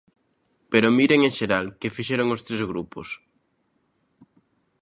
[0.71, 3.07] Pero, miren, en xeral, ¿que fixeron os tres grupos?